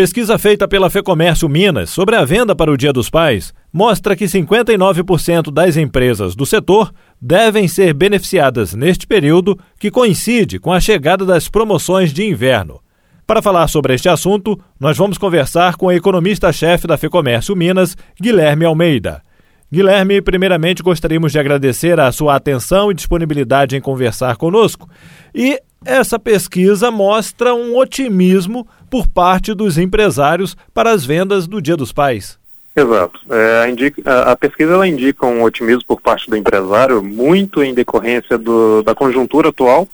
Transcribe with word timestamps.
Pesquisa 0.00 0.38
feita 0.38 0.66
pela 0.66 0.88
Fecomércio 0.88 1.46
Minas 1.46 1.90
sobre 1.90 2.16
a 2.16 2.24
venda 2.24 2.56
para 2.56 2.72
o 2.72 2.76
Dia 2.78 2.90
dos 2.90 3.10
Pais 3.10 3.52
mostra 3.70 4.16
que 4.16 4.24
59% 4.24 5.52
das 5.52 5.76
empresas 5.76 6.34
do 6.34 6.46
setor 6.46 6.90
devem 7.20 7.68
ser 7.68 7.92
beneficiadas 7.92 8.72
neste 8.72 9.06
período, 9.06 9.58
que 9.78 9.90
coincide 9.90 10.58
com 10.58 10.72
a 10.72 10.80
chegada 10.80 11.26
das 11.26 11.50
promoções 11.50 12.14
de 12.14 12.24
inverno. 12.24 12.80
Para 13.26 13.42
falar 13.42 13.68
sobre 13.68 13.92
este 13.92 14.08
assunto, 14.08 14.58
nós 14.80 14.96
vamos 14.96 15.18
conversar 15.18 15.76
com 15.76 15.84
o 15.84 15.92
economista-chefe 15.92 16.86
da 16.86 16.96
Fecomércio 16.96 17.54
Minas, 17.54 17.94
Guilherme 18.18 18.64
Almeida. 18.64 19.20
Guilherme, 19.70 20.22
primeiramente 20.22 20.82
gostaríamos 20.82 21.30
de 21.30 21.38
agradecer 21.38 22.00
a 22.00 22.10
sua 22.10 22.36
atenção 22.36 22.90
e 22.90 22.94
disponibilidade 22.94 23.76
em 23.76 23.82
conversar 23.82 24.38
conosco. 24.38 24.88
E 25.34 25.60
essa 25.84 26.18
pesquisa 26.18 26.90
mostra 26.90 27.54
um 27.54 27.76
otimismo 27.76 28.66
por 28.90 29.06
parte 29.06 29.54
dos 29.54 29.78
empresários 29.78 30.56
para 30.74 30.90
as 30.90 31.04
vendas 31.04 31.46
do 31.46 31.60
Dia 31.60 31.76
dos 31.76 31.92
Pais. 31.92 32.38
Exato. 32.74 33.20
É, 33.30 33.62
a, 33.64 33.68
indica, 33.68 34.22
a, 34.30 34.36
pesquisa 34.36 34.74
ela 34.74 34.86
indica 34.86 35.26
um 35.26 35.42
otimismo 35.42 35.84
por 35.86 36.00
parte 36.00 36.30
do 36.30 36.36
empresário, 36.36 37.02
muito 37.02 37.62
em 37.62 37.74
decorrência 37.74 38.38
do, 38.38 38.82
da 38.82 38.94
conjuntura 38.94 39.48
atual, 39.48 39.88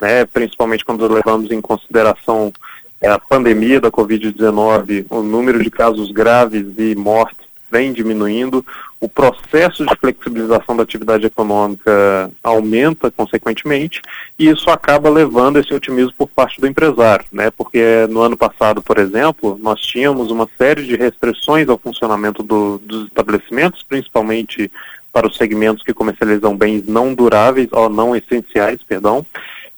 né, 0.00 0.24
principalmente 0.24 0.84
quando 0.84 1.12
levamos 1.12 1.50
em 1.50 1.60
consideração 1.60 2.52
é, 3.00 3.08
a 3.08 3.18
pandemia 3.18 3.80
da 3.80 3.90
Covid-19, 3.90 5.06
o 5.10 5.22
número 5.22 5.62
de 5.62 5.70
casos 5.70 6.12
graves 6.12 6.66
e 6.78 6.94
mortes 6.94 7.48
vem 7.70 7.92
diminuindo, 7.92 8.64
o 9.00 9.08
processo 9.08 9.86
de 9.86 9.96
flexibilização 9.96 10.76
da 10.76 10.82
atividade 10.82 11.24
econômica 11.24 12.30
aumenta 12.44 13.10
consequentemente, 13.10 14.02
e 14.38 14.48
isso 14.48 14.68
acaba 14.68 15.08
levando 15.08 15.58
esse 15.58 15.72
otimismo 15.72 16.12
por 16.18 16.28
parte 16.28 16.60
do 16.60 16.66
empresário, 16.66 17.24
né? 17.32 17.50
Porque 17.50 18.06
no 18.10 18.20
ano 18.20 18.36
passado, 18.36 18.82
por 18.82 18.98
exemplo, 18.98 19.58
nós 19.62 19.80
tínhamos 19.80 20.30
uma 20.30 20.46
série 20.58 20.84
de 20.84 20.96
restrições 20.96 21.66
ao 21.68 21.78
funcionamento 21.78 22.42
do, 22.42 22.78
dos 22.78 23.06
estabelecimentos, 23.06 23.82
principalmente 23.82 24.70
para 25.10 25.26
os 25.26 25.36
segmentos 25.36 25.82
que 25.82 25.94
comercializam 25.94 26.56
bens 26.56 26.86
não 26.86 27.14
duráveis 27.14 27.68
ou 27.72 27.88
não 27.88 28.14
essenciais, 28.14 28.82
perdão, 28.82 29.24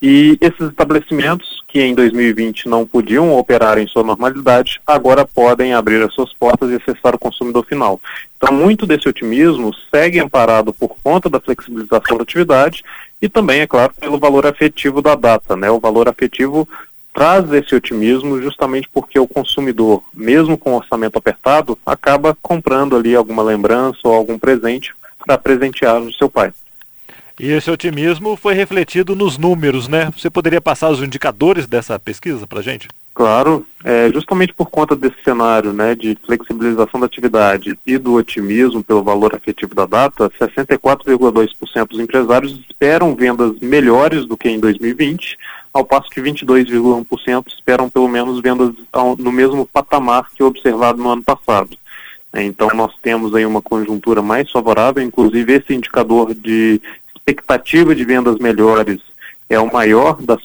e 0.03 0.37
esses 0.41 0.69
estabelecimentos, 0.69 1.63
que 1.69 1.81
em 1.81 1.95
2020 1.95 2.69
não 2.69 2.85
podiam 2.85 3.39
operar 3.39 3.79
em 3.79 3.87
sua 3.87 4.03
normalidade, 4.03 4.81
agora 4.85 5.25
podem 5.25 5.75
abrir 5.75 6.03
as 6.03 6.13
suas 6.13 6.33
portas 6.33 6.71
e 6.71 6.75
acessar 6.75 7.15
o 7.15 7.19
consumidor 7.19 7.65
final. 7.65 8.01
Então, 8.37 8.53
muito 8.53 8.85
desse 8.85 9.09
otimismo 9.09 9.73
segue 9.95 10.19
amparado 10.19 10.75
por 10.75 10.97
conta 11.05 11.31
da 11.31 11.39
flexibilização 11.39 12.17
da 12.17 12.25
atividade 12.25 12.83
e 13.23 13.29
também, 13.29 13.61
é 13.61 13.67
claro, 13.67 13.95
pelo 14.01 14.19
valor 14.19 14.45
afetivo 14.45 15.01
da 15.01 15.15
data. 15.15 15.57
Né? 15.57 15.71
O 15.71 15.79
valor 15.79 16.09
afetivo 16.09 16.69
traz 17.15 17.53
esse 17.53 17.73
otimismo 17.73 18.43
justamente 18.43 18.89
porque 18.93 19.21
o 19.21 19.29
consumidor, 19.29 20.03
mesmo 20.13 20.59
com 20.59 20.75
orçamento 20.75 21.17
apertado, 21.17 21.79
acaba 21.87 22.37
comprando 22.43 22.97
ali 22.97 23.15
alguma 23.15 23.45
lembrança 23.45 24.01
ou 24.03 24.15
algum 24.15 24.37
presente 24.37 24.93
para 25.25 25.39
presentear 25.39 26.03
o 26.03 26.13
seu 26.13 26.29
pai. 26.29 26.53
E 27.43 27.51
esse 27.51 27.69
otimismo 27.69 28.37
foi 28.37 28.55
refletido 28.55 29.17
nos 29.17 29.37
números, 29.37 29.89
né? 29.89 30.13
Você 30.17 30.31
poderia 30.31 30.61
passar 30.61 30.91
os 30.91 31.03
indicadores 31.03 31.67
dessa 31.67 31.99
pesquisa 31.99 32.47
para 32.47 32.61
a 32.61 32.63
gente? 32.63 32.87
Claro, 33.13 33.67
é, 33.83 34.09
justamente 34.13 34.55
por 34.55 34.71
conta 34.71 34.95
desse 34.95 35.17
cenário 35.25 35.73
né, 35.73 35.97
de 35.97 36.17
flexibilização 36.25 37.01
da 37.01 37.07
atividade 37.07 37.77
e 37.85 37.99
do 37.99 38.15
otimismo 38.15 38.83
pelo 38.85 39.03
valor 39.03 39.35
afetivo 39.35 39.75
da 39.75 39.87
data, 39.87 40.31
64,2% 40.41 41.89
dos 41.89 41.99
empresários 41.99 42.61
esperam 42.71 43.13
vendas 43.17 43.59
melhores 43.59 44.25
do 44.25 44.37
que 44.37 44.49
em 44.49 44.61
2020, 44.61 45.37
ao 45.75 45.85
passo 45.85 46.09
que 46.11 46.23
22,1% 46.23 47.49
esperam 47.49 47.91
pelo 47.91 48.07
menos 48.07 48.41
vendas 48.41 48.73
no 49.19 49.33
mesmo 49.33 49.67
patamar 49.67 50.29
que 50.33 50.45
observado 50.45 51.03
no 51.03 51.11
ano 51.11 51.25
passado. 51.25 51.77
Então 52.35 52.69
nós 52.75 52.93
temos 53.03 53.35
aí 53.35 53.45
uma 53.45 53.61
conjuntura 53.61 54.23
mais 54.23 54.51
favorável, 54.51 55.03
inclusive 55.03 55.53
esse 55.53 55.75
indicador 55.75 56.35
de 56.35 56.81
expectativa 57.27 57.95
de 57.95 58.05
vendas 58.05 58.39
melhores 58.39 59.01
é 59.49 59.59
o 59.59 59.73
maior 59.73 60.21
das, 60.23 60.41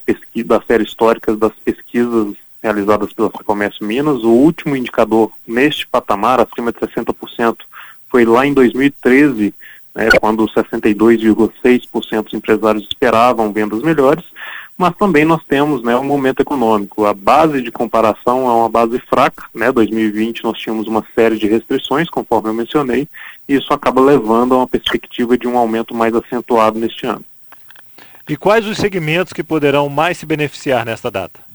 das 0.46 0.66
séries 0.66 0.90
históricas 0.90 1.38
das 1.38 1.54
pesquisas 1.64 2.36
realizadas 2.62 3.14
pela 3.14 3.30
Comércio 3.30 3.86
Minas. 3.86 4.24
O 4.24 4.30
último 4.30 4.76
indicador 4.76 5.32
neste 5.48 5.88
patamar, 5.88 6.40
acima 6.40 6.72
de 6.72 6.80
60%, 6.80 7.58
foi 8.10 8.26
lá 8.26 8.46
em 8.46 8.54
2013, 8.54 9.54
né, 9.96 10.10
quando 10.20 10.46
62,6% 10.46 12.24
dos 12.24 12.34
empresários 12.34 12.84
esperavam 12.84 13.52
vendas 13.52 13.82
melhores, 13.82 14.26
mas 14.78 14.96
também 14.96 15.26
nós 15.26 15.44
temos 15.44 15.82
né, 15.82 15.96
um 15.96 16.04
momento 16.04 16.42
econômico. 16.42 17.06
A 17.06 17.14
base 17.14 17.64
de 17.64 17.72
comparação 17.72 18.48
é 18.48 18.54
uma 18.54 18.70
base 18.70 19.00
fraca, 19.00 19.46
né, 19.54 19.72
2020 19.72 20.44
nós 20.44 20.60
tínhamos 20.60 20.88
uma 20.88 21.04
série 21.16 21.38
de 21.38 21.48
restrições, 21.48 22.10
conforme 22.10 22.50
eu 22.50 22.54
mencionei, 22.54 23.08
e 23.50 23.56
isso 23.56 23.74
acaba 23.74 24.00
levando 24.00 24.54
a 24.54 24.58
uma 24.60 24.68
perspectiva 24.68 25.36
de 25.36 25.48
um 25.48 25.58
aumento 25.58 25.96
mais 25.96 26.14
acentuado 26.14 26.80
neste 26.80 27.08
ano. 27.08 27.26
E 28.30 28.38
quais 28.38 28.68
os 28.68 28.78
segmentos 28.78 29.34
que 29.34 29.44
poderão 29.44 29.90
mais 29.90 30.18
se 30.18 30.26
beneficiar 30.26 30.86
nesta 30.86 31.10
data? 31.10 31.48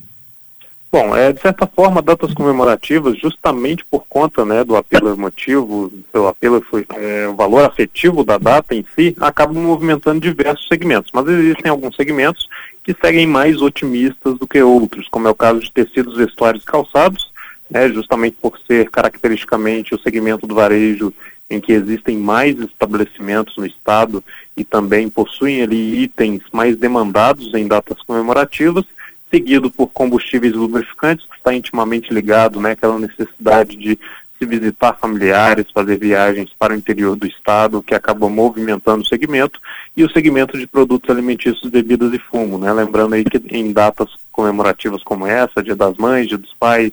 Bom, 0.91 1.17
é, 1.17 1.33
de 1.33 1.41
certa 1.41 1.67
forma, 1.67 2.03
datas 2.03 2.35
comemorativas, 2.35 3.19
justamente 3.19 3.83
por 3.83 4.05
conta 4.07 4.45
né, 4.45 4.63
do 4.63 4.77
apelo 4.77 5.09
emotivo, 5.09 5.91
pelo 6.13 6.29
apelo 6.29 6.63
foi 6.69 6.85
é, 6.97 7.27
o 7.27 7.35
valor 7.35 7.65
afetivo 7.65 8.23
da 8.23 8.37
data 8.37 8.75
em 8.75 8.85
si, 8.95 9.17
acabam 9.19 9.57
movimentando 9.57 10.21
diversos 10.21 10.69
segmentos. 10.69 11.11
Mas 11.15 11.27
existem 11.29 11.71
alguns 11.71 11.97
segmentos 11.97 12.47
que 12.83 12.95
seguem 13.01 13.27
mais 13.27 13.61
otimistas 13.63 14.39
do 14.39 14.47
que 14.47 14.61
outros, 14.61 15.09
como 15.09 15.29
é 15.29 15.31
o 15.31 15.35
caso 15.35 15.61
de 15.61 15.71
tecidos, 15.71 16.17
vestuários 16.17 16.63
e 16.63 16.67
calçados, 16.67 17.31
né, 17.71 17.89
justamente 17.89 18.37
por 18.41 18.59
ser 18.67 18.91
caracteristicamente 18.91 19.95
o 19.95 20.01
segmento 20.01 20.47
do 20.47 20.55
varejo 20.55 21.13
em 21.49 21.61
que 21.61 21.73
existem 21.73 22.17
mais 22.17 22.59
estabelecimentos 22.59 23.57
no 23.57 23.67
estado 23.67 24.25
e 24.57 24.65
também 24.65 25.09
possuem 25.09 25.63
ali 25.63 26.03
itens 26.03 26.43
mais 26.53 26.77
demandados 26.77 27.53
em 27.55 27.67
datas 27.67 28.03
comemorativas, 28.03 28.85
seguido 29.31 29.71
por 29.71 29.89
combustíveis 29.89 30.53
lubrificantes, 30.53 31.27
que 31.27 31.37
está 31.37 31.55
intimamente 31.55 32.13
ligado, 32.13 32.61
né, 32.61 32.73
aquela 32.73 32.99
necessidade 32.99 33.77
de 33.77 33.99
se 34.43 34.47
visitar 34.47 34.95
familiares, 34.95 35.71
fazer 35.73 35.99
viagens 35.99 36.51
para 36.59 36.73
o 36.73 36.77
interior 36.77 37.15
do 37.15 37.27
estado, 37.27 37.83
que 37.83 37.95
acaba 37.95 38.29
movimentando 38.29 39.03
o 39.03 39.07
segmento, 39.07 39.61
e 39.97 40.03
o 40.03 40.11
segmento 40.11 40.59
de 40.59 40.67
produtos 40.67 41.09
alimentícios, 41.09 41.71
bebidas 41.71 42.13
e 42.13 42.19
fumo, 42.19 42.59
né, 42.59 42.73
lembrando 42.73 43.15
aí 43.15 43.25
que 43.25 43.41
em 43.51 43.73
datas 43.73 44.09
comemorativas 44.33 45.03
como 45.05 45.27
essa, 45.27 45.63
Dia 45.63 45.77
das 45.77 45.97
Mães, 45.97 46.27
Dia 46.27 46.39
dos 46.39 46.53
Pais, 46.59 46.91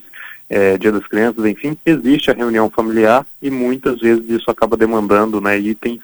é, 0.48 0.78
Dia 0.78 0.92
das 0.92 1.06
Crianças, 1.08 1.44
enfim, 1.46 1.76
existe 1.84 2.30
a 2.30 2.36
reunião 2.36 2.70
familiar 2.70 3.26
e 3.42 3.50
muitas 3.50 4.00
vezes 4.00 4.30
isso 4.30 4.52
acaba 4.52 4.78
demandando 4.78 5.42
né, 5.42 5.58
itens 5.58 6.02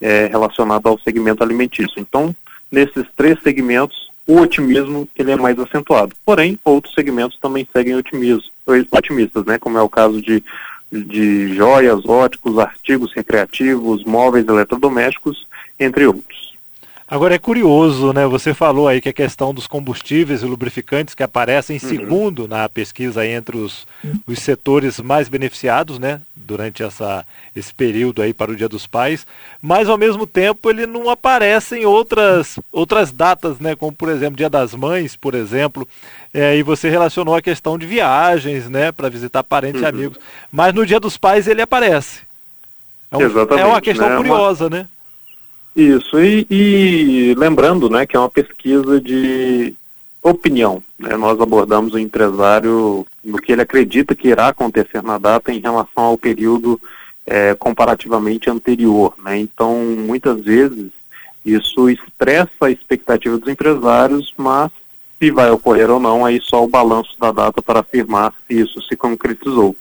é, 0.00 0.26
relacionados 0.26 0.86
ao 0.90 0.98
segmento 0.98 1.44
alimentício. 1.44 1.94
Então, 1.98 2.34
nesses 2.72 3.04
três 3.16 3.40
segmentos, 3.42 4.08
o 4.26 4.40
otimismo 4.40 5.08
ele 5.16 5.30
é 5.30 5.36
mais 5.36 5.58
acentuado. 5.58 6.14
Porém, 6.24 6.58
outros 6.64 6.94
segmentos 6.94 7.38
também 7.38 7.66
seguem 7.72 7.94
otimismo, 7.94 8.42
otimistas, 8.90 9.44
né, 9.44 9.58
como 9.58 9.78
é 9.78 9.82
o 9.82 9.88
caso 9.88 10.20
de, 10.20 10.42
de 10.90 11.54
joias, 11.54 12.04
óticos, 12.06 12.58
artigos 12.58 13.12
recreativos, 13.14 14.04
móveis 14.04 14.46
eletrodomésticos, 14.46 15.46
entre 15.78 16.06
outros. 16.06 16.47
Agora 17.10 17.34
é 17.34 17.38
curioso, 17.38 18.12
né? 18.12 18.26
Você 18.26 18.52
falou 18.52 18.86
aí 18.86 19.00
que 19.00 19.08
a 19.08 19.14
questão 19.14 19.54
dos 19.54 19.66
combustíveis 19.66 20.42
e 20.42 20.46
lubrificantes 20.46 21.14
que 21.14 21.22
aparecem 21.22 21.76
em 21.76 21.80
uhum. 21.82 21.88
segundo 21.88 22.46
na 22.46 22.68
pesquisa 22.68 23.26
entre 23.26 23.56
os, 23.56 23.86
os 24.26 24.38
setores 24.40 25.00
mais 25.00 25.26
beneficiados, 25.26 25.98
né? 25.98 26.20
Durante 26.36 26.82
essa, 26.82 27.24
esse 27.56 27.72
período 27.72 28.20
aí 28.20 28.34
para 28.34 28.50
o 28.50 28.56
Dia 28.56 28.68
dos 28.68 28.86
Pais, 28.86 29.26
mas 29.62 29.88
ao 29.88 29.96
mesmo 29.96 30.26
tempo 30.26 30.68
ele 30.68 30.86
não 30.86 31.08
aparece 31.08 31.78
em 31.78 31.86
outras, 31.86 32.58
outras 32.70 33.10
datas, 33.10 33.58
né? 33.58 33.74
Como 33.74 33.90
por 33.90 34.10
exemplo 34.10 34.36
Dia 34.36 34.50
das 34.50 34.74
Mães, 34.74 35.16
por 35.16 35.34
exemplo. 35.34 35.88
É, 36.34 36.58
e 36.58 36.62
você 36.62 36.90
relacionou 36.90 37.34
a 37.34 37.40
questão 37.40 37.78
de 37.78 37.86
viagens, 37.86 38.68
né? 38.68 38.92
Para 38.92 39.08
visitar 39.08 39.42
parentes 39.42 39.80
uhum. 39.80 39.86
e 39.86 39.90
amigos. 39.90 40.18
Mas 40.52 40.74
no 40.74 40.84
Dia 40.84 41.00
dos 41.00 41.16
Pais 41.16 41.48
ele 41.48 41.62
aparece. 41.62 42.20
É, 43.10 43.16
um, 43.16 43.58
é 43.58 43.64
uma 43.64 43.80
questão 43.80 44.10
né? 44.10 44.16
curiosa, 44.18 44.66
uma... 44.66 44.76
né? 44.76 44.88
Isso, 45.78 46.20
e, 46.20 46.44
e, 46.50 47.34
lembrando 47.38 47.88
né, 47.88 48.04
que 48.04 48.16
é 48.16 48.18
uma 48.18 48.28
pesquisa 48.28 49.00
de 49.00 49.72
opinião. 50.20 50.82
Né? 50.98 51.16
Nós 51.16 51.40
abordamos 51.40 51.94
o 51.94 51.98
empresário 52.00 53.06
no 53.24 53.38
que 53.38 53.52
ele 53.52 53.62
acredita 53.62 54.12
que 54.12 54.26
irá 54.26 54.48
acontecer 54.48 55.00
na 55.04 55.18
data 55.18 55.52
em 55.52 55.60
relação 55.60 56.02
ao 56.02 56.18
período 56.18 56.80
é, 57.24 57.54
comparativamente 57.54 58.50
anterior. 58.50 59.14
Né? 59.22 59.38
Então, 59.38 59.76
muitas 59.96 60.40
vezes, 60.40 60.90
isso 61.46 61.88
expressa 61.88 62.50
a 62.62 62.70
expectativa 62.72 63.38
dos 63.38 63.48
empresários, 63.48 64.34
mas 64.36 64.72
se 65.16 65.30
vai 65.30 65.48
ocorrer 65.48 65.88
ou 65.88 66.00
não, 66.00 66.26
aí 66.26 66.40
só 66.42 66.64
o 66.64 66.68
balanço 66.68 67.14
da 67.20 67.30
data 67.30 67.62
para 67.62 67.78
afirmar 67.78 68.34
se 68.48 68.60
isso 68.62 68.82
se 68.82 68.96
concretizou. 68.96 69.76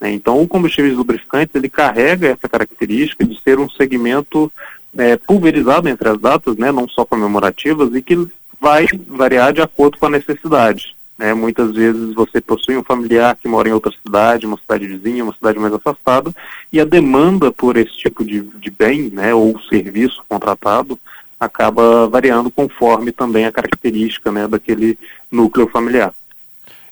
Né? 0.00 0.12
Então, 0.12 0.40
o 0.40 0.46
combustíveis 0.46 0.94
lubrificantes, 0.94 1.56
ele 1.56 1.68
carrega 1.68 2.28
essa 2.28 2.48
característica 2.48 3.24
de 3.24 3.36
ser 3.42 3.58
um 3.58 3.68
segmento 3.68 4.50
é, 4.96 5.16
pulverizado 5.16 5.88
entre 5.88 6.08
as 6.08 6.18
datas, 6.18 6.56
né, 6.56 6.72
não 6.72 6.88
só 6.88 7.04
comemorativas, 7.04 7.94
e 7.94 8.02
que 8.02 8.28
vai 8.60 8.86
variar 9.08 9.52
de 9.52 9.62
acordo 9.62 9.98
com 9.98 10.06
a 10.06 10.10
necessidade. 10.10 10.94
Né? 11.16 11.34
Muitas 11.34 11.72
vezes 11.72 12.14
você 12.14 12.40
possui 12.40 12.76
um 12.76 12.84
familiar 12.84 13.36
que 13.36 13.48
mora 13.48 13.68
em 13.68 13.72
outra 13.72 13.92
cidade, 13.92 14.46
uma 14.46 14.58
cidade 14.58 14.86
vizinha, 14.86 15.22
uma 15.22 15.34
cidade 15.34 15.58
mais 15.58 15.72
afastada, 15.72 16.34
e 16.72 16.80
a 16.80 16.84
demanda 16.84 17.52
por 17.52 17.76
esse 17.76 17.96
tipo 17.96 18.24
de, 18.24 18.40
de 18.40 18.70
bem 18.70 19.10
né, 19.10 19.34
ou 19.34 19.60
serviço 19.62 20.22
contratado 20.28 20.98
acaba 21.38 22.06
variando 22.06 22.50
conforme 22.50 23.12
também 23.12 23.46
a 23.46 23.52
característica 23.52 24.30
né, 24.30 24.46
daquele 24.46 24.98
núcleo 25.30 25.68
familiar. 25.68 26.12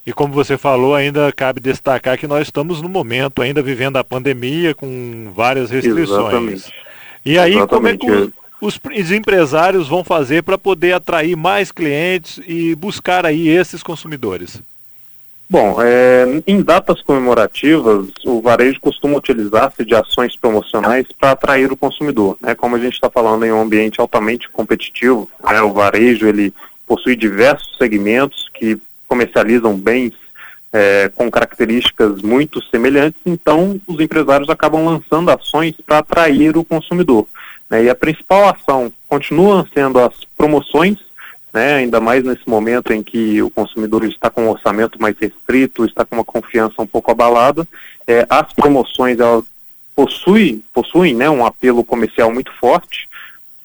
E 0.05 0.13
como 0.13 0.33
você 0.33 0.57
falou, 0.57 0.95
ainda 0.95 1.31
cabe 1.31 1.59
destacar 1.59 2.17
que 2.17 2.25
nós 2.25 2.47
estamos 2.47 2.81
no 2.81 2.89
momento 2.89 3.43
ainda 3.43 3.61
vivendo 3.61 3.97
a 3.97 4.03
pandemia 4.03 4.73
com 4.73 5.31
várias 5.35 5.69
restrições. 5.69 6.09
Exatamente. 6.09 6.73
E 7.25 7.37
aí, 7.37 7.53
Exatamente. 7.53 7.99
como 7.99 8.15
é 8.17 8.27
que 8.27 8.33
os, 8.61 8.79
os 8.83 9.11
empresários 9.11 9.87
vão 9.87 10.03
fazer 10.03 10.43
para 10.43 10.57
poder 10.57 10.93
atrair 10.93 11.35
mais 11.35 11.71
clientes 11.71 12.39
e 12.47 12.75
buscar 12.75 13.25
aí 13.25 13.47
esses 13.47 13.81
consumidores? 13.83 14.61
Bom, 15.51 15.81
é, 15.81 16.43
em 16.45 16.61
datas 16.61 17.01
comemorativas, 17.01 18.07
o 18.23 18.39
varejo 18.39 18.79
costuma 18.79 19.17
utilizar-se 19.17 19.83
de 19.83 19.95
ações 19.95 20.35
promocionais 20.35 21.07
para 21.17 21.31
atrair 21.31 21.71
o 21.71 21.77
consumidor. 21.77 22.37
Né? 22.39 22.53
Como 22.53 22.75
a 22.75 22.79
gente 22.79 22.93
está 22.93 23.09
falando 23.09 23.43
em 23.45 23.51
um 23.51 23.59
ambiente 23.59 23.99
altamente 23.99 24.47
competitivo, 24.49 25.27
né? 25.43 25.59
o 25.61 25.73
varejo 25.73 26.27
ele 26.27 26.53
possui 26.85 27.15
diversos 27.15 27.77
segmentos 27.77 28.47
que 28.53 28.77
comercializam 29.07 29.75
bens 29.75 30.13
é, 30.71 31.09
com 31.15 31.29
características 31.31 32.21
muito 32.21 32.61
semelhantes, 32.65 33.19
então 33.25 33.79
os 33.87 33.99
empresários 33.99 34.49
acabam 34.49 34.85
lançando 34.85 35.31
ações 35.31 35.75
para 35.85 35.99
atrair 35.99 36.57
o 36.57 36.63
consumidor. 36.63 37.27
Né? 37.69 37.85
E 37.85 37.89
a 37.89 37.95
principal 37.95 38.49
ação 38.49 38.91
continua 39.07 39.67
sendo 39.73 39.99
as 39.99 40.13
promoções 40.37 40.97
né, 41.53 41.75
ainda 41.75 41.99
mais 41.99 42.23
nesse 42.23 42.47
momento 42.47 42.93
em 42.93 43.01
que 43.01 43.41
o 43.41 43.49
consumidor 43.49 44.05
está 44.05 44.29
com 44.29 44.43
um 44.43 44.49
orçamento 44.49 45.01
mais 45.01 45.15
restrito, 45.19 45.85
está 45.85 46.05
com 46.05 46.15
uma 46.15 46.23
confiança 46.23 46.81
um 46.81 46.87
pouco 46.87 47.11
abalada, 47.11 47.67
é, 48.05 48.25
as 48.29 48.53
promoções 48.53 49.19
elas 49.19 49.43
possuem, 49.95 50.63
possuem 50.73 51.15
né, 51.15 51.29
um 51.29 51.45
apelo 51.45 51.83
comercial 51.83 52.31
muito 52.31 52.51
forte, 52.53 53.09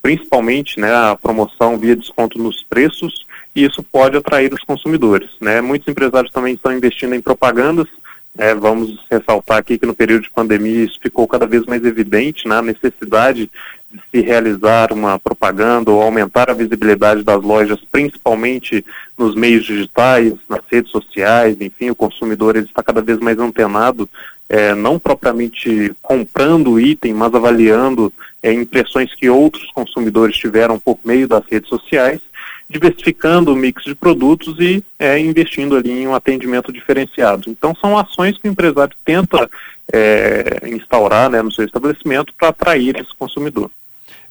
principalmente 0.02 0.80
né, 0.80 0.92
a 0.92 1.16
promoção 1.16 1.78
via 1.78 1.94
desconto 1.94 2.38
nos 2.38 2.62
preços, 2.62 3.23
e 3.54 3.64
isso 3.64 3.82
pode 3.82 4.16
atrair 4.16 4.52
os 4.52 4.62
consumidores. 4.64 5.30
Né? 5.40 5.60
Muitos 5.60 5.88
empresários 5.88 6.32
também 6.32 6.54
estão 6.54 6.72
investindo 6.72 7.14
em 7.14 7.20
propagandas, 7.20 7.88
é, 8.36 8.52
vamos 8.54 8.98
ressaltar 9.10 9.58
aqui 9.58 9.78
que 9.78 9.86
no 9.86 9.94
período 9.94 10.22
de 10.24 10.30
pandemia 10.30 10.84
isso 10.84 10.98
ficou 11.00 11.26
cada 11.26 11.46
vez 11.46 11.64
mais 11.66 11.84
evidente, 11.84 12.48
né, 12.48 12.56
a 12.56 12.62
necessidade 12.62 13.48
de 13.92 14.00
se 14.10 14.26
realizar 14.26 14.92
uma 14.92 15.20
propaganda 15.20 15.92
ou 15.92 16.02
aumentar 16.02 16.50
a 16.50 16.54
visibilidade 16.54 17.22
das 17.22 17.40
lojas, 17.40 17.78
principalmente 17.92 18.84
nos 19.16 19.36
meios 19.36 19.64
digitais, 19.64 20.34
nas 20.48 20.62
redes 20.68 20.90
sociais, 20.90 21.56
enfim, 21.60 21.90
o 21.90 21.94
consumidor 21.94 22.56
está 22.56 22.82
cada 22.82 23.00
vez 23.00 23.20
mais 23.20 23.38
antenado, 23.38 24.10
é, 24.48 24.74
não 24.74 24.98
propriamente 24.98 25.94
comprando 26.02 26.72
o 26.72 26.80
item, 26.80 27.14
mas 27.14 27.32
avaliando 27.32 28.12
é, 28.42 28.52
impressões 28.52 29.14
que 29.14 29.30
outros 29.30 29.70
consumidores 29.70 30.36
tiveram 30.36 30.76
por 30.76 30.98
meio 31.04 31.28
das 31.28 31.44
redes 31.48 31.68
sociais, 31.68 32.20
diversificando 32.68 33.52
o 33.52 33.56
mix 33.56 33.84
de 33.84 33.94
produtos 33.94 34.58
e 34.58 34.82
é, 34.98 35.18
investindo 35.18 35.76
ali 35.76 35.90
em 35.90 36.08
um 36.08 36.14
atendimento 36.14 36.72
diferenciado. 36.72 37.50
Então 37.50 37.74
são 37.74 37.96
ações 37.98 38.38
que 38.38 38.48
o 38.48 38.50
empresário 38.50 38.96
tenta 39.04 39.48
é, 39.92 40.60
instaurar 40.64 41.30
né, 41.30 41.42
no 41.42 41.52
seu 41.52 41.64
estabelecimento 41.64 42.32
para 42.38 42.48
atrair 42.48 42.96
esse 42.96 43.14
consumidor. 43.18 43.70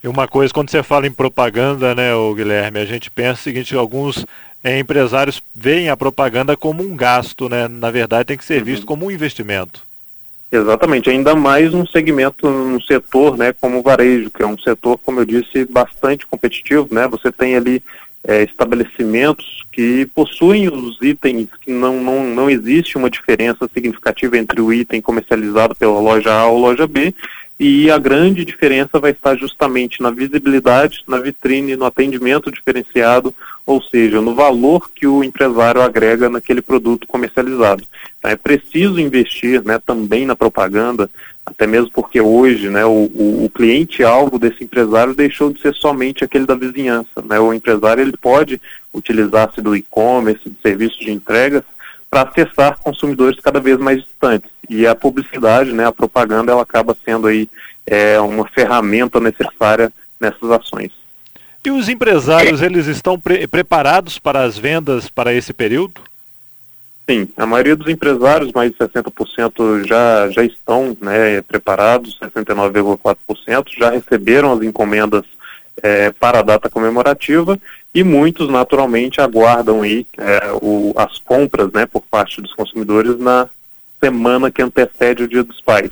E 0.04 0.08
uma 0.08 0.28
coisa, 0.28 0.54
quando 0.54 0.70
você 0.70 0.84
fala 0.84 1.08
em 1.08 1.12
propaganda, 1.12 1.96
né, 1.96 2.14
o 2.14 2.34
Guilherme, 2.34 2.80
a 2.80 2.86
gente 2.86 3.10
pensa 3.10 3.40
o 3.40 3.44
seguinte, 3.44 3.76
alguns 3.76 4.26
é, 4.64 4.80
empresários 4.80 5.42
veem 5.56 5.90
a 5.90 5.96
propaganda 5.96 6.58
como 6.58 6.84
um 6.84 6.96
gasto, 6.96 7.48
né? 7.48 7.68
Na 7.68 7.92
verdade 7.92 8.28
tem 8.28 8.38
que 8.38 8.44
ser 8.44 8.64
visto 8.64 8.82
uhum. 8.82 8.88
como 8.88 9.06
um 9.06 9.12
investimento. 9.12 9.82
Exatamente, 10.52 11.10
ainda 11.10 11.36
mais 11.36 11.74
num 11.74 11.86
segmento, 11.86 12.48
num 12.48 12.80
setor, 12.82 13.36
né, 13.36 13.54
como 13.60 13.80
o 13.80 13.82
varejo, 13.82 14.30
que 14.30 14.44
é 14.44 14.46
um 14.46 14.58
setor, 14.58 15.00
como 15.00 15.20
eu 15.20 15.26
disse, 15.26 15.66
bastante 15.66 16.28
competitivo, 16.28 16.88
né? 16.92 17.08
Você 17.08 17.32
tem 17.32 17.56
ali 17.56 17.82
é, 18.26 18.44
estabelecimentos 18.44 19.64
que 19.72 20.06
possuem 20.14 20.70
os 20.70 20.98
itens 21.02 21.50
que 21.62 21.72
não, 21.72 22.02
não, 22.02 22.24
não 22.24 22.50
existe 22.50 22.98
uma 22.98 23.10
diferença 23.10 23.70
significativa 23.74 24.38
entre 24.38 24.62
o 24.62 24.72
item 24.72 25.02
comercializado 25.02 25.76
pela 25.76 26.00
loja 26.00 26.32
A 26.34 26.46
ou 26.48 26.58
loja 26.58 26.88
B 26.88 27.14
e 27.60 27.90
a 27.90 27.98
grande 27.98 28.44
diferença 28.44 29.00
vai 29.00 29.12
estar 29.12 29.38
justamente 29.38 30.02
na 30.02 30.10
visibilidade, 30.10 31.04
na 31.08 31.20
vitrine, 31.20 31.76
no 31.76 31.86
atendimento 31.86 32.52
diferenciado, 32.52 33.34
ou 33.66 33.82
seja, 33.82 34.22
no 34.22 34.34
valor 34.34 34.90
que 34.94 35.06
o 35.06 35.24
empresário 35.24 35.82
agrega 35.82 36.30
naquele 36.30 36.62
produto 36.62 37.08
comercializado. 37.08 37.84
É 38.24 38.36
preciso 38.36 39.00
investir 39.00 39.64
né, 39.64 39.80
também 39.86 40.26
na 40.26 40.36
propaganda, 40.36 41.10
até 41.46 41.68
mesmo 41.68 41.92
porque 41.92 42.22
hoje 42.22 42.70
né, 42.70 42.86
o, 42.86 43.10
o, 43.14 43.46
o 43.46 43.50
cliente-alvo 43.50 44.40
desse 44.40 44.64
empresário 44.64 45.14
deixou 45.14 45.52
de 45.52 45.62
ser 45.62 45.74
somente 45.76 46.24
aquele 46.24 46.46
da 46.46 46.56
vizinhança. 46.56 47.22
Né? 47.24 47.40
O 47.40 47.54
empresário 47.54 48.02
ele 48.02 48.16
pode 48.16 48.62
utilizar-se 48.94 49.62
do 49.62 49.76
e-commerce, 49.76 50.50
de 50.50 50.56
serviços 50.62 51.00
de 51.00 51.12
entregas, 51.12 51.64
para 52.10 52.30
acessar 52.30 52.78
consumidores 52.80 53.40
cada 53.40 53.60
vez 53.60 53.78
mais 53.78 54.02
distantes. 54.04 54.50
E 54.70 54.86
a 54.88 54.96
publicidade, 54.96 55.74
né, 55.74 55.86
a 55.86 55.92
propaganda, 55.92 56.52
ela 56.52 56.62
acaba 56.62 56.96
sendo 57.04 57.28
aí 57.28 57.50
é, 57.86 58.20
uma 58.20 58.48
ferramenta 58.48 59.20
necessária 59.20 59.92
nessas 60.20 60.50
ações. 60.52 60.92
E 61.66 61.72
os 61.72 61.90
empresários, 61.90 62.62
eles 62.62 62.88
estão 62.88 63.20
pre 63.20 63.48
preparados 63.48 64.20
para 64.20 64.44
as 64.44 64.58
vendas 64.58 65.10
para 65.10 65.34
esse 65.34 65.54
período? 65.54 66.02
Sim, 67.10 67.28
a 67.36 67.46
maioria 67.46 67.76
dos 67.76 67.90
empresários, 67.90 68.54
mais 68.54 68.72
de 68.72 68.78
60%, 68.78 69.86
já, 69.86 70.30
já 70.30 70.44
estão 70.44 70.96
né, 71.02 71.42
preparados, 71.42 72.18
69,4%, 72.22 73.66
já 73.78 73.90
receberam 73.90 74.54
as 74.54 74.62
encomendas 74.62 75.24
é, 75.82 76.12
para 76.12 76.40
a 76.40 76.44
data 76.44 76.70
comemorativa 76.70 77.60
e 77.94 78.04
muitos 78.04 78.50
naturalmente 78.50 79.20
aguardam 79.20 79.82
aí 79.82 80.06
é, 80.18 80.52
o, 80.62 80.94
as 80.96 81.18
compras 81.18 81.72
né, 81.74 81.86
por 81.86 82.02
parte 82.04 82.42
dos 82.42 82.54
consumidores 82.54 83.18
na 83.20 83.50
semana 84.00 84.50
que 84.50 84.62
antecede 84.62 85.24
o 85.24 85.28
Dia 85.28 85.44
dos 85.44 85.60
Pais. 85.60 85.92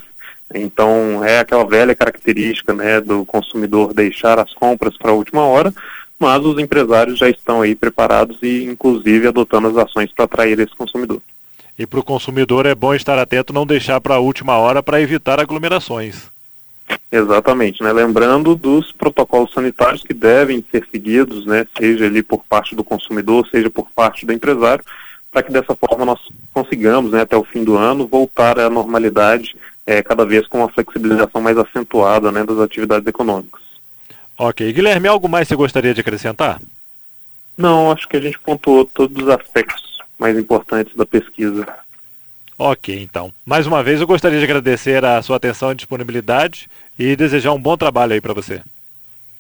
Então 0.54 1.24
é 1.24 1.40
aquela 1.40 1.66
velha 1.66 1.96
característica 1.96 2.74
né, 2.74 3.02
do 3.02 3.25
consumidor 3.25 3.94
deixar 3.94 4.40
as 4.40 4.54
compras 4.54 4.98
para 4.98 5.12
a 5.12 5.16
última 5.16 5.42
hora, 5.42 5.74
mas 6.22 6.46
os 6.46 6.60
empresários 6.60 7.18
já 7.18 7.30
estão 7.30 7.62
aí 7.62 7.76
preparados 7.76 8.38
e 8.42 8.64
inclusive 8.66 9.28
adotando 9.28 9.68
as 9.68 9.78
ações 9.78 10.12
para 10.12 10.26
atrair 10.26 10.60
esse 10.60 10.76
consumidor. 10.76 11.22
E 11.78 11.86
para 11.88 12.00
o 12.00 12.04
consumidor 12.04 12.66
é 12.66 12.76
bom 12.76 12.94
estar 12.94 13.18
atento, 13.18 13.52
não 13.52 13.66
deixar 13.66 14.00
para 14.00 14.16
a 14.16 14.20
última 14.20 14.58
hora 14.58 14.84
para 14.84 15.02
evitar 15.02 15.40
aglomerações. 15.40 16.30
Exatamente, 17.12 17.82
né? 17.82 17.92
Lembrando 17.92 18.56
dos 18.56 18.92
protocolos 18.92 19.54
sanitários 19.54 20.04
que 20.04 20.13
devem 20.13 20.63
ser 20.72 20.86
seguidos, 20.92 21.46
né? 21.46 21.66
Seja 21.78 22.06
ali 22.06 22.22
por 22.22 22.44
parte 22.44 22.75
do 22.75 22.84
consumidor, 22.84 23.48
seja 23.48 23.70
por 23.70 23.90
parte 23.96 24.25
do 24.25 24.34
empresário, 24.34 24.84
para 25.32 25.42
que 25.42 25.51
dessa 25.51 25.75
forma 25.75 26.06
nós 26.06 26.20
consigamos, 26.54 27.12
né, 27.12 27.22
até 27.22 27.38
o 27.38 27.44
fim 27.44 27.63
do 27.63 27.78
ano, 27.78 28.06
voltar 28.06 28.60
à 28.60 28.70
normalidade, 28.70 29.56
é, 29.88 30.04
cada 30.04 30.25
vez 30.25 30.46
com 30.48 30.60
uma 30.60 30.70
flexibilização 30.70 31.42
mais 31.42 31.58
acentuada, 31.58 32.32
né, 32.32 32.44
das 32.44 32.60
atividades 32.60 33.08
econômicas. 33.08 33.71
Ok. 34.43 34.74
Guilherme, 34.74 35.07
algo 35.07 35.29
mais 35.29 35.48
você 35.48 35.55
gostaria 35.55 35.93
de 35.93 36.01
acrescentar? 36.01 36.60
Não, 37.55 37.91
acho 37.91 38.10
que 38.10 38.17
a 38.17 38.19
gente 38.19 38.39
pontuou 38.39 38.89
todos 38.91 39.21
os 39.21 39.29
aspectos 39.29 40.00
mais 40.17 40.36
importantes 40.36 40.95
da 40.95 41.05
pesquisa. 41.05 41.63
Ok, 42.57 43.03
então. 43.03 43.31
Mais 43.45 43.67
uma 43.67 43.83
vez, 43.83 44.01
eu 44.01 44.07
gostaria 44.07 44.39
de 44.39 44.43
agradecer 44.43 45.05
a 45.05 45.21
sua 45.21 45.38
atenção 45.38 45.71
e 45.71 45.75
disponibilidade 45.75 46.67
e 46.98 47.15
desejar 47.15 47.53
um 47.53 47.62
bom 47.62 47.77
trabalho 47.77 48.13
aí 48.13 48.21
para 48.21 48.33
você. 48.33 48.63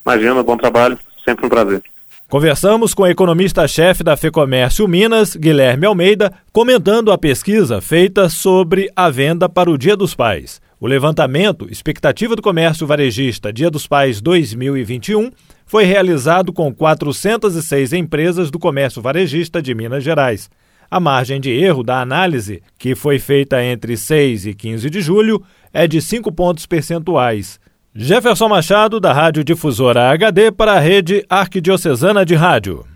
Imagina, 0.05 0.43
bom 0.43 0.55
trabalho, 0.55 0.99
sempre 1.25 1.47
um 1.47 1.49
prazer. 1.49 1.81
Conversamos 2.29 2.93
com 2.93 3.01
o 3.01 3.07
economista-chefe 3.07 4.03
da 4.03 4.15
FEComércio 4.15 4.87
Minas, 4.87 5.35
Guilherme 5.35 5.87
Almeida, 5.87 6.31
comentando 6.53 7.11
a 7.11 7.17
pesquisa 7.17 7.81
feita 7.81 8.29
sobre 8.29 8.91
a 8.95 9.09
venda 9.09 9.49
para 9.49 9.71
o 9.71 9.79
Dia 9.79 9.97
dos 9.97 10.13
Pais. 10.13 10.61
O 10.81 10.87
levantamento 10.87 11.67
Expectativa 11.69 12.35
do 12.35 12.41
Comércio 12.41 12.87
Varejista 12.87 13.53
Dia 13.53 13.69
dos 13.69 13.85
Pais 13.85 14.19
2021 14.19 15.31
foi 15.63 15.83
realizado 15.83 16.51
com 16.51 16.73
406 16.73 17.93
empresas 17.93 18.49
do 18.49 18.57
comércio 18.57 18.99
varejista 18.99 19.61
de 19.61 19.75
Minas 19.75 20.03
Gerais. 20.03 20.49
A 20.89 20.99
margem 20.99 21.39
de 21.39 21.51
erro 21.51 21.83
da 21.83 22.01
análise, 22.01 22.63
que 22.79 22.95
foi 22.95 23.19
feita 23.19 23.63
entre 23.63 23.95
6 23.95 24.47
e 24.47 24.55
15 24.55 24.89
de 24.89 25.01
julho, 25.01 25.43
é 25.71 25.85
de 25.85 26.01
5 26.01 26.31
pontos 26.31 26.65
percentuais. 26.65 27.59
Jefferson 27.93 28.49
Machado, 28.49 28.99
da 28.99 29.13
Rádio 29.13 29.43
Difusora 29.43 30.09
HD, 30.09 30.51
para 30.51 30.73
a 30.73 30.79
Rede 30.79 31.23
Arquidiocesana 31.29 32.25
de 32.25 32.33
Rádio. 32.33 32.90